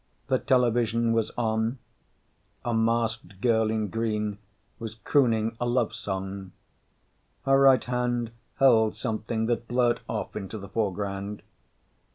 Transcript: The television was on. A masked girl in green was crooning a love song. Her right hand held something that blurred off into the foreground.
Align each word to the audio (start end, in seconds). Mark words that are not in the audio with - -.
The 0.29 0.39
television 0.39 1.13
was 1.13 1.29
on. 1.37 1.77
A 2.65 2.73
masked 2.73 3.39
girl 3.39 3.69
in 3.69 3.87
green 3.89 4.39
was 4.79 4.95
crooning 4.95 5.55
a 5.61 5.67
love 5.67 5.93
song. 5.93 6.53
Her 7.45 7.59
right 7.59 7.83
hand 7.83 8.31
held 8.55 8.95
something 8.95 9.45
that 9.45 9.67
blurred 9.67 9.99
off 10.09 10.35
into 10.35 10.57
the 10.57 10.69
foreground. 10.69 11.43